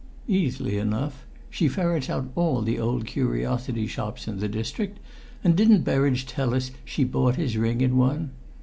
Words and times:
"Easily 0.27 0.79
enough; 0.79 1.27
she 1.51 1.67
ferrets 1.67 2.09
out 2.09 2.31
all 2.33 2.63
the 2.63 2.79
old 2.79 3.05
curiosity 3.05 3.85
shops 3.85 4.27
in 4.27 4.39
the 4.39 4.47
district, 4.47 4.99
and 5.43 5.55
didn't 5.55 5.83
Berridge 5.83 6.25
tell 6.25 6.55
us 6.55 6.71
she 6.83 7.03
bought 7.03 7.35
his 7.35 7.55
ring 7.55 7.81
in 7.81 7.95
one? 7.97 8.31